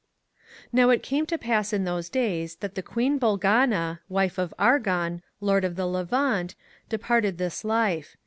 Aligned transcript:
Now 0.73 0.89
it 0.89 1.03
came 1.03 1.27
to 1.27 1.37
pass 1.37 1.71
in 1.71 1.83
those 1.83 2.09
days 2.09 2.55
that 2.55 2.73
the 2.73 2.81
Queen 2.81 3.19
BoLGANA, 3.19 3.99
wife 4.09 4.39
of 4.39 4.51
Argon, 4.57 5.21
Lord 5.39 5.63
of 5.63 5.75
the 5.75 5.85
Levant, 5.85 6.55
departed 6.89 7.37
this 7.37 7.63
life. 7.63 8.17